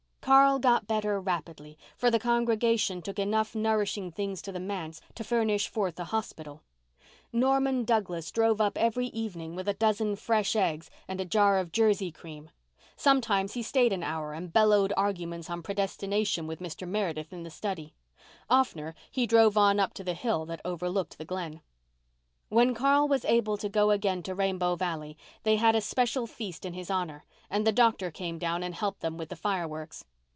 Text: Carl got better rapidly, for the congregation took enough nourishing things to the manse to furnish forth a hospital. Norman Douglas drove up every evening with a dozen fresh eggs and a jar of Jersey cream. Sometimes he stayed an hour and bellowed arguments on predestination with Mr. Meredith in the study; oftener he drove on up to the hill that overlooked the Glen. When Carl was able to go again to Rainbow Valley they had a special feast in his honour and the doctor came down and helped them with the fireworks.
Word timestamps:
Carl 0.23 0.59
got 0.59 0.85
better 0.85 1.19
rapidly, 1.19 1.79
for 1.97 2.11
the 2.11 2.19
congregation 2.19 3.01
took 3.01 3.17
enough 3.17 3.55
nourishing 3.55 4.11
things 4.11 4.39
to 4.39 4.51
the 4.51 4.59
manse 4.59 5.01
to 5.15 5.23
furnish 5.23 5.67
forth 5.67 5.99
a 5.99 6.05
hospital. 6.05 6.61
Norman 7.33 7.83
Douglas 7.83 8.31
drove 8.31 8.61
up 8.61 8.77
every 8.77 9.07
evening 9.07 9.55
with 9.55 9.67
a 9.67 9.73
dozen 9.73 10.15
fresh 10.15 10.55
eggs 10.55 10.91
and 11.07 11.19
a 11.19 11.25
jar 11.25 11.57
of 11.57 11.71
Jersey 11.71 12.11
cream. 12.11 12.51
Sometimes 12.95 13.55
he 13.55 13.63
stayed 13.63 13.91
an 13.91 14.03
hour 14.03 14.33
and 14.33 14.53
bellowed 14.53 14.93
arguments 14.95 15.49
on 15.49 15.63
predestination 15.63 16.45
with 16.45 16.59
Mr. 16.59 16.87
Meredith 16.87 17.33
in 17.33 17.41
the 17.41 17.49
study; 17.49 17.95
oftener 18.47 18.93
he 19.09 19.25
drove 19.25 19.57
on 19.57 19.79
up 19.79 19.91
to 19.95 20.03
the 20.03 20.13
hill 20.13 20.45
that 20.45 20.61
overlooked 20.63 21.17
the 21.17 21.25
Glen. 21.25 21.61
When 22.47 22.75
Carl 22.75 23.07
was 23.07 23.25
able 23.25 23.57
to 23.57 23.67
go 23.69 23.89
again 23.91 24.21
to 24.23 24.35
Rainbow 24.35 24.75
Valley 24.75 25.17
they 25.43 25.55
had 25.55 25.75
a 25.75 25.81
special 25.81 26.27
feast 26.27 26.63
in 26.63 26.73
his 26.73 26.91
honour 26.91 27.23
and 27.49 27.65
the 27.65 27.71
doctor 27.71 28.11
came 28.11 28.37
down 28.37 28.61
and 28.61 28.75
helped 28.75 28.99
them 28.99 29.17
with 29.17 29.29
the 29.29 29.35
fireworks. 29.35 30.05